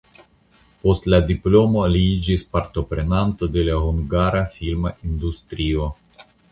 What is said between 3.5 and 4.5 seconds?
de la hungara